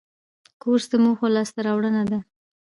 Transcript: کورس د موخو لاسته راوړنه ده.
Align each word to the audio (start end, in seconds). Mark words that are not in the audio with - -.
کورس 0.61 0.85
د 0.91 0.93
موخو 1.03 1.27
لاسته 1.35 1.59
راوړنه 1.67 2.03
ده. 2.11 2.19